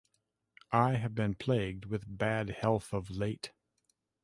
[0.71, 3.51] I have been plagued with bad health of late.